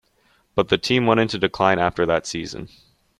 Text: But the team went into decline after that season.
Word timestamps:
But 0.55 0.69
the 0.69 0.79
team 0.79 1.05
went 1.05 1.19
into 1.19 1.37
decline 1.37 1.77
after 1.77 2.07
that 2.07 2.25
season. 2.25 2.69